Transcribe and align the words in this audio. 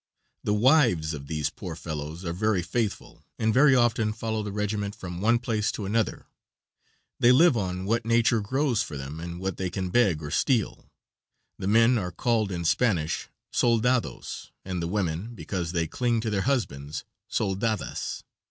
The 0.43 0.55
wives 0.55 1.13
of 1.13 1.27
these 1.27 1.51
poor 1.51 1.75
fellows 1.75 2.25
are 2.25 2.33
very 2.33 2.63
faithful, 2.63 3.23
and 3.37 3.53
very 3.53 3.75
often 3.75 4.13
follow 4.13 4.41
the 4.41 4.51
regiment 4.51 4.95
from 4.95 5.21
one 5.21 5.37
place 5.37 5.71
to 5.73 5.85
another; 5.85 6.25
they 7.19 7.31
live 7.31 7.55
on 7.55 7.85
what 7.85 8.03
nature 8.03 8.41
grows 8.41 8.81
for 8.81 8.97
them 8.97 9.19
and 9.19 9.39
what 9.39 9.57
they 9.57 9.69
can 9.69 9.91
beg 9.91 10.23
or 10.23 10.31
steal; 10.31 10.89
the 11.59 11.67
men 11.67 11.99
are 11.99 12.11
called 12.11 12.51
in 12.51 12.65
Spanish 12.65 13.29
"soldados," 13.53 14.49
and 14.65 14.81
the 14.81 14.87
women, 14.87 15.35
because 15.35 15.71
they 15.71 15.85
cling 15.85 16.19
to 16.21 16.31
their 16.31 16.49
husbands, 16.49 17.03
"soldadas." 17.27 18.23